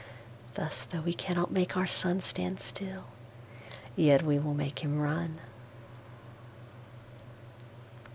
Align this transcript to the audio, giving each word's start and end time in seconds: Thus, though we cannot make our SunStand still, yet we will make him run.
Thus, 0.55 0.87
though 0.87 1.01
we 1.01 1.13
cannot 1.13 1.51
make 1.51 1.77
our 1.77 1.85
SunStand 1.85 2.59
still, 2.59 3.03
yet 3.95 4.23
we 4.23 4.39
will 4.39 4.55
make 4.55 4.79
him 4.79 4.97
run. 4.99 5.37